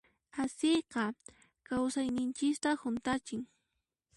[0.43, 1.03] Asiyqa
[1.67, 3.41] kawsayninchista hunt'achin.